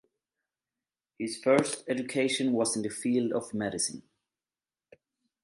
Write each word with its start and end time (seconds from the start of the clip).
His 1.19 1.37
first 1.37 1.83
education 1.87 2.53
was 2.53 2.75
in 2.75 2.81
the 2.81 2.89
field 2.89 3.33
of 3.33 3.53
medicine. 3.53 4.01